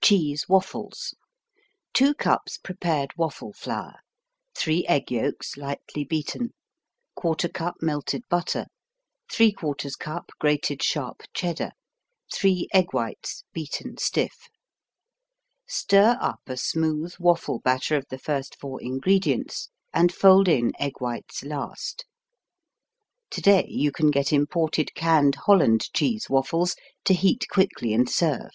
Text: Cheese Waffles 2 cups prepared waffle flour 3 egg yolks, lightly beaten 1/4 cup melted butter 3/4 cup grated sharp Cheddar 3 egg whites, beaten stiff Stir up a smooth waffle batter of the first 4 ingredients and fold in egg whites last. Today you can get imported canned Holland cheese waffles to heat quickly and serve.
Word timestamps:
Cheese 0.00 0.48
Waffles 0.48 1.14
2 1.92 2.14
cups 2.14 2.56
prepared 2.56 3.10
waffle 3.18 3.52
flour 3.52 3.96
3 4.56 4.86
egg 4.86 5.10
yolks, 5.10 5.58
lightly 5.58 6.02
beaten 6.02 6.54
1/4 7.18 7.52
cup 7.52 7.74
melted 7.82 8.22
butter 8.30 8.66
3/4 9.30 9.98
cup 9.98 10.30
grated 10.40 10.82
sharp 10.82 11.24
Cheddar 11.34 11.72
3 12.32 12.68
egg 12.72 12.94
whites, 12.94 13.44
beaten 13.52 13.98
stiff 13.98 14.48
Stir 15.66 16.16
up 16.22 16.40
a 16.46 16.56
smooth 16.56 17.14
waffle 17.18 17.58
batter 17.58 17.96
of 17.96 18.06
the 18.08 18.18
first 18.18 18.56
4 18.58 18.80
ingredients 18.80 19.68
and 19.92 20.14
fold 20.14 20.48
in 20.48 20.72
egg 20.78 21.00
whites 21.02 21.42
last. 21.44 22.06
Today 23.28 23.66
you 23.68 23.92
can 23.92 24.10
get 24.10 24.32
imported 24.32 24.94
canned 24.94 25.34
Holland 25.34 25.92
cheese 25.92 26.30
waffles 26.30 26.76
to 27.04 27.12
heat 27.12 27.46
quickly 27.50 27.92
and 27.92 28.08
serve. 28.08 28.52